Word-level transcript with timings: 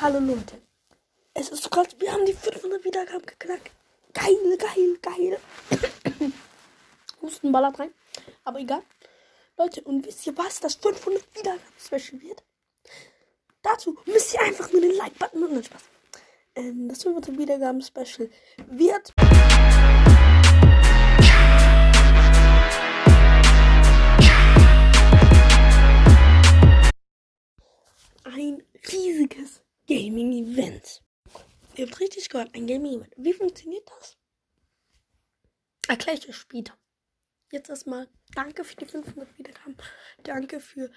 Hallo 0.00 0.18
Leute. 0.18 0.60
Es 1.34 1.50
ist 1.50 1.62
so 1.62 1.70
krass, 1.70 1.86
wir 1.98 2.12
haben 2.12 2.26
die 2.26 2.32
500 2.32 2.84
Wiedergaben 2.84 3.24
geknackt. 3.24 3.70
Geil, 4.12 4.58
geil, 4.58 4.98
geil. 5.00 5.38
Husten 7.22 7.52
ballert 7.52 7.78
rein. 7.78 7.94
Aber 8.42 8.58
egal. 8.58 8.82
Leute, 9.56 9.82
und 9.82 10.04
wisst 10.04 10.26
ihr 10.26 10.36
was? 10.36 10.58
Das 10.58 10.74
500 10.74 11.22
Wiedergaben-Special 11.36 12.20
wird? 12.20 12.42
Dazu 13.62 13.96
müsst 14.04 14.34
ihr 14.34 14.42
einfach 14.42 14.72
nur 14.72 14.80
den 14.80 14.96
Like-Button 14.96 15.44
und 15.44 15.54
dann 15.54 15.64
Spaß. 15.64 15.82
Ähm, 16.56 16.88
das 16.88 17.04
500 17.04 17.38
Wiedergaben-Special 17.38 18.28
wird. 18.66 19.14
Ein 28.24 28.64
riesiges 28.90 29.63
Gaming-Event. 29.86 31.02
Ihr 31.76 31.86
habt 31.86 32.00
richtig 32.00 32.28
gehört, 32.30 32.54
ein 32.54 32.66
Gaming-Event. 32.66 33.12
Wie 33.16 33.34
funktioniert 33.34 33.88
das? 33.98 34.16
Erkläre 35.88 36.16
ich 36.16 36.28
euch 36.28 36.36
später. 36.36 36.78
Jetzt 37.52 37.68
erstmal 37.68 38.08
danke 38.34 38.64
für 38.64 38.76
die 38.76 38.86
500 38.86 39.38
Wiedergaben. 39.38 39.76
Danke 40.22 40.60
für 40.60 40.90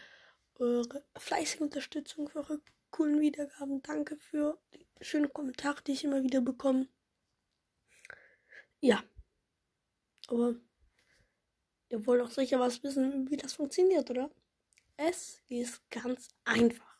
eure 0.55 1.05
fleißige 1.17 1.61
Unterstützung, 1.61 2.29
für 2.29 2.39
eure 2.39 2.61
coolen 2.89 3.19
Wiedergaben. 3.19 3.81
Danke 3.81 4.17
für 4.17 4.57
die 4.73 4.87
schönen 5.01 5.33
Kommentare, 5.33 5.83
die 5.83 5.91
ich 5.91 6.05
immer 6.05 6.23
wieder 6.23 6.39
bekomme. 6.39 6.87
Ja. 8.79 9.03
Aber 10.27 10.55
ihr 11.89 12.05
wollt 12.05 12.21
auch 12.21 12.31
sicher 12.31 12.59
was 12.59 12.83
wissen, 12.83 13.29
wie 13.29 13.37
das 13.37 13.53
funktioniert, 13.53 14.09
oder? 14.09 14.31
Es 14.95 15.43
ist 15.49 15.89
ganz 15.91 16.29
einfach 16.45 16.96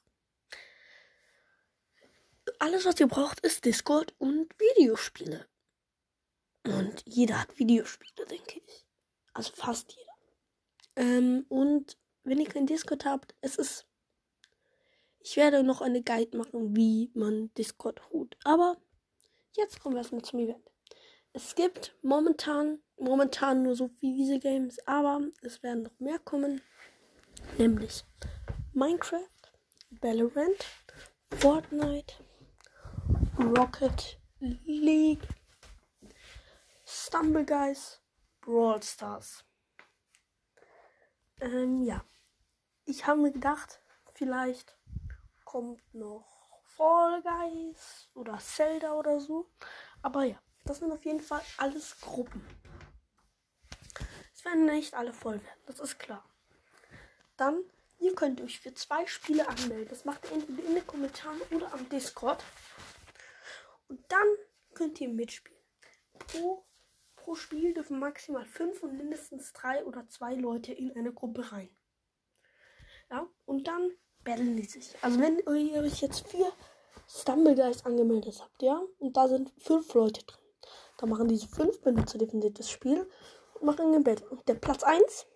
alles, 2.60 2.86
was 2.86 3.00
ihr 3.00 3.08
braucht, 3.08 3.40
ist 3.42 3.66
Discord 3.66 4.14
und 4.18 4.48
Videospiele. 4.60 5.46
Und 6.66 7.04
jeder 7.06 7.42
hat 7.42 7.58
Videospiele, 7.58 8.26
denke 8.28 8.62
ich. 8.66 8.86
Also 9.34 9.54
fast 9.54 9.94
jeder. 9.94 10.08
Ähm, 10.96 11.46
und 11.48 11.98
wenn 12.24 12.40
ihr 12.40 12.50
kein 12.50 12.66
Discord 12.66 13.06
habt, 13.06 13.36
es 13.42 13.56
ist. 13.56 13.88
Ich 15.20 15.38
werde 15.38 15.64
noch 15.64 15.82
eine 15.82 16.02
Guide 16.02 16.38
machen, 16.38 16.76
wie 16.76 17.12
man 17.14 17.54
Discord 17.56 18.02
holt. 18.10 18.38
Aber 18.44 18.78
jetzt 19.56 19.80
kommen 19.80 19.96
wir 19.96 20.00
erstmal 20.00 20.22
zum 20.22 20.40
Event. 20.40 20.70
Es 21.34 21.54
gibt 21.54 21.96
momentan, 22.02 22.80
momentan 22.98 23.64
nur 23.64 23.76
so 23.76 23.90
viele 24.00 24.16
diese 24.16 24.40
Games, 24.40 24.80
aber 24.88 25.22
es 25.42 25.62
werden 25.62 25.84
noch 25.84 26.00
mehr 26.00 26.20
kommen. 26.20 26.62
Nämlich 27.58 28.04
Minecraft, 28.74 29.22
Valorant, 30.02 30.66
Fortnite, 31.36 32.16
Rocket 33.40 34.20
League, 34.40 35.28
Stumble 36.84 37.46
Guys, 37.46 38.02
Brawl 38.42 38.82
Stars. 38.82 39.46
Ähm, 41.42 41.84
ja. 41.84 42.04
Ich 42.86 43.06
habe 43.06 43.22
mir 43.22 43.32
gedacht, 43.32 43.80
vielleicht 44.16 44.76
kommt 45.46 45.82
noch 45.94 46.26
Fall 46.64 47.22
Guys 47.22 48.10
oder 48.16 48.40
Zelda 48.40 48.94
oder 48.94 49.20
so. 49.20 49.48
Aber 50.02 50.24
ja, 50.24 50.40
das 50.66 50.80
sind 50.80 50.92
auf 50.92 51.06
jeden 51.06 51.22
Fall 51.22 51.42
alles 51.58 52.00
Gruppen. 52.02 52.44
Es 54.34 54.44
werden 54.46 54.66
nicht 54.66 54.96
alle 54.96 55.14
voll 55.14 55.36
werden, 55.36 55.62
das 55.68 55.80
ist 55.80 56.00
klar. 56.00 56.28
Dann, 57.36 57.62
ihr 58.00 58.16
könnt 58.16 58.42
euch 58.42 58.60
für 58.60 58.74
zwei 58.74 59.06
Spiele 59.06 59.48
anmelden. 59.48 59.90
Das 59.90 60.06
macht 60.06 60.26
ihr 60.26 60.32
entweder 60.32 60.68
in 60.68 60.74
den 60.74 60.88
Kommentaren 60.88 61.40
oder 61.52 61.72
am 61.72 61.88
Discord. 61.90 62.44
Und 63.88 64.00
dann 64.10 64.28
könnt 64.74 65.00
ihr 65.02 65.10
mitspielen. 65.10 65.60
Pro, 66.20 66.66
pro 67.16 67.36
Spiel 67.36 67.74
dürfen 67.74 68.00
maximal 68.00 68.46
fünf 68.46 68.84
und 68.84 68.98
mindestens 68.98 69.54
drei 69.54 69.86
oder 69.86 70.08
zwei 70.08 70.34
Leute 70.36 70.74
in 70.74 70.96
eine 70.96 71.14
Gruppe 71.14 71.52
rein. 71.52 71.70
Ja, 73.10 73.28
und 73.46 73.68
dann 73.68 73.92
battlen 74.24 74.58
die 74.58 74.66
sich. 74.66 74.96
Also 75.02 75.20
wenn 75.20 75.40
ihr 75.40 75.82
euch 75.82 76.02
jetzt 76.02 76.28
vier 76.28 76.52
Stumbleguys 77.08 77.86
angemeldet 77.86 78.40
habt, 78.42 78.62
ja, 78.62 78.82
und 79.00 79.16
da 79.16 79.28
sind 79.28 79.54
fünf 79.58 79.94
Leute 79.94 80.24
drin. 80.26 80.42
Da 80.98 81.06
machen 81.06 81.28
diese 81.28 81.48
fünf 81.48 81.80
Benutzer 81.82 82.18
definitiv 82.18 82.56
das 82.56 82.70
Spiel 82.70 83.08
und 83.56 83.66
machen 83.66 83.94
ein 83.94 84.04
Battle. 84.04 84.28
Und 84.30 84.48
der 84.50 84.56
Platz 84.56 84.84
1, 84.84 85.28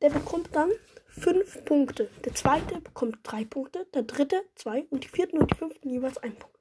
der 0.00 0.10
bekommt 0.10 0.54
dann 0.54 0.70
fünf 1.08 1.64
Punkte. 1.64 2.08
Der 2.24 2.34
zweite 2.34 2.80
bekommt 2.80 3.18
drei 3.24 3.44
Punkte, 3.44 3.86
der 3.92 4.04
dritte 4.04 4.42
zwei 4.54 4.86
und 4.90 5.04
die 5.04 5.08
vierten 5.08 5.38
und 5.38 5.50
die 5.50 5.56
fünften 5.56 5.90
jeweils 5.90 6.18
ein 6.18 6.38
Punkt. 6.38 6.57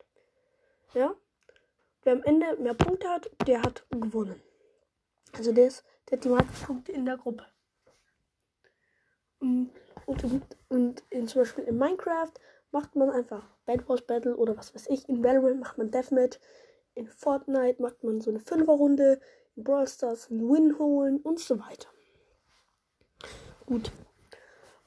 Ja? 0.93 1.15
Wer 2.03 2.13
am 2.13 2.23
Ende 2.23 2.55
mehr 2.57 2.73
Punkte 2.73 3.09
hat, 3.09 3.29
der 3.45 3.61
hat 3.61 3.85
gewonnen. 3.89 4.41
Also 5.33 5.51
der, 5.51 5.67
ist, 5.67 5.83
der 6.09 6.17
hat 6.17 6.23
die 6.25 6.29
meisten 6.29 6.65
Punkte 6.65 6.91
in 6.91 7.05
der 7.05 7.17
Gruppe. 7.17 7.45
Und, 9.39 9.71
und, 10.05 10.43
und 10.69 11.03
in, 11.09 11.27
zum 11.27 11.41
Beispiel 11.41 11.65
in 11.65 11.77
Minecraft 11.77 12.31
macht 12.71 12.95
man 12.95 13.09
einfach 13.09 13.43
Bad 13.65 13.87
Wars 13.87 14.01
Battle 14.01 14.35
oder 14.35 14.57
was 14.57 14.73
weiß 14.73 14.87
ich. 14.87 15.07
In 15.09 15.23
Valorant 15.23 15.59
macht 15.59 15.77
man 15.77 15.91
Deathmatch. 15.91 16.39
In 16.95 17.07
Fortnite 17.07 17.81
macht 17.81 18.03
man 18.03 18.21
so 18.21 18.31
eine 18.31 18.39
Fünferrunde. 18.39 19.19
In 19.55 19.63
Brawl 19.63 19.87
Stars 19.87 20.31
einen 20.31 20.49
Win 20.49 20.79
holen 20.79 21.17
und 21.21 21.39
so 21.39 21.59
weiter. 21.59 21.89
Gut. 23.65 23.91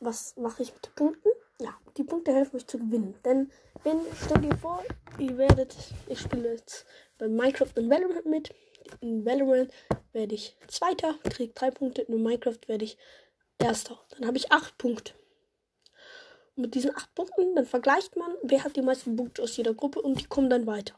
Was 0.01 0.37
mache 0.37 0.63
ich 0.63 0.73
mit 0.73 0.87
den 0.87 0.95
Punkten? 0.95 1.29
Ja, 1.61 1.75
die 1.99 2.05
Punkte 2.05 2.33
helfen 2.33 2.57
euch 2.57 2.67
zu 2.67 2.79
gewinnen. 2.79 3.15
Denn 3.23 3.51
wenn, 3.85 4.01
stell 4.25 4.41
dir 4.41 4.57
vor, 4.57 4.83
ihr 5.19 5.37
werdet, 5.37 5.77
ich 6.09 6.19
spiele 6.19 6.53
jetzt 6.53 6.87
bei 7.19 7.29
Minecraft 7.29 7.73
und 7.77 7.91
Valorant 7.91 8.25
mit. 8.25 8.55
In 9.03 9.27
Valorant 9.27 9.71
werde 10.13 10.35
ich 10.35 10.57
Zweiter, 10.69 11.17
kriege 11.25 11.53
drei 11.53 11.71
Punkte. 11.71 12.03
In 12.03 12.23
Minecraft 12.23 12.59
werde 12.67 12.87
ich 12.87 12.97
Erster. 13.59 14.01
Dann 14.11 14.27
habe 14.27 14.39
ich 14.39 14.51
acht 14.51 14.79
Punkte. 14.79 15.13
Und 16.57 16.63
mit 16.63 16.75
diesen 16.75 16.97
acht 16.97 17.15
Punkten, 17.15 17.55
dann 17.55 17.67
vergleicht 17.67 18.17
man, 18.17 18.35
wer 18.43 18.65
hat 18.65 18.77
die 18.77 18.83
meisten 18.83 19.15
Punkte 19.17 19.43
aus 19.43 19.55
jeder 19.59 19.75
Gruppe 19.75 20.01
und 20.01 20.19
die 20.19 20.25
kommen 20.25 20.49
dann 20.49 20.67
weiter. 20.67 20.95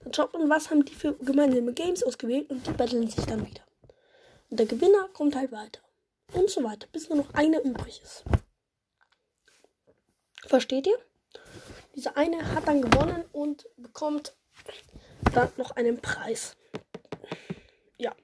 Dann 0.00 0.14
schaut 0.14 0.32
man, 0.32 0.48
was 0.48 0.70
haben 0.70 0.84
die 0.86 0.94
für 0.94 1.14
gemeinsame 1.16 1.74
Games 1.74 2.02
ausgewählt 2.02 2.48
und 2.48 2.66
die 2.66 2.72
battlen 2.72 3.08
sich 3.08 3.26
dann 3.26 3.46
wieder. 3.46 3.62
Und 4.48 4.60
der 4.60 4.66
Gewinner 4.66 5.08
kommt 5.12 5.36
halt 5.36 5.52
weiter. 5.52 5.80
Und 6.32 6.48
so 6.48 6.64
weiter, 6.64 6.88
bis 6.90 7.10
nur 7.10 7.18
noch 7.18 7.34
einer 7.34 7.60
übrig 7.62 8.00
ist. 8.02 8.24
Versteht 10.54 10.86
ihr? 10.86 11.00
Dieser 11.96 12.16
eine 12.16 12.54
hat 12.54 12.68
dann 12.68 12.80
gewonnen 12.80 13.24
und 13.32 13.66
bekommt 13.76 14.36
dann 15.32 15.50
noch 15.56 15.72
einen 15.72 16.00
Preis. 16.00 16.56
Ja. 17.98 18.14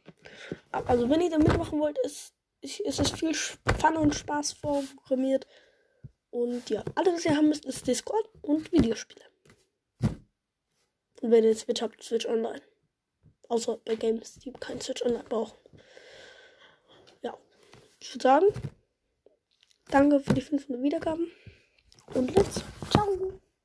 Also 0.71 1.11
wenn 1.11 1.23
ihr 1.23 1.31
da 1.31 1.39
mitmachen 1.39 1.81
wollt, 1.81 1.99
ist, 2.05 2.33
ist 2.61 3.01
es 3.01 3.11
viel 3.11 3.35
Fun 3.35 3.97
und 3.97 4.15
Spaß 4.15 4.53
vorprogrammiert. 4.53 5.49
Und 6.31 6.71
ja, 6.71 6.85
alles 6.95 7.15
was 7.15 7.25
ihr 7.25 7.37
haben 7.37 7.49
müsst, 7.49 7.65
ist 7.65 7.89
Discord 7.89 8.31
und 8.43 8.71
Videospiele. 8.71 9.25
Und 10.01 11.33
wenn 11.33 11.43
ihr 11.43 11.57
Switch 11.57 11.83
habt, 11.83 12.01
Switch 12.01 12.27
Online. 12.27 12.63
Außer 13.49 13.79
bei 13.79 13.97
Games, 13.97 14.39
die 14.39 14.53
kein 14.53 14.81
Switch 14.81 15.03
Online 15.03 15.25
brauchen. 15.25 15.59
Ja. 17.23 17.37
Ich 17.99 18.15
würde 18.15 18.23
sagen, 18.23 18.47
danke 19.89 20.21
für 20.21 20.35
die 20.35 20.43
500 20.43 20.81
Wiedergaben 20.81 21.33
und 22.15 22.31
jetzt 22.37 22.65
ciao. 22.91 23.07